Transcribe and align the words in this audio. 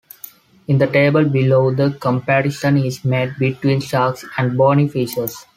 In 0.67 0.79
the 0.79 0.87
table 0.87 1.25
below, 1.25 1.69
the 1.71 1.91
comparison 1.91 2.77
is 2.77 3.05
made 3.05 3.37
between 3.37 3.81
sharks 3.81 4.25
and 4.35 4.57
bony 4.57 4.87
fishes. 4.87 5.45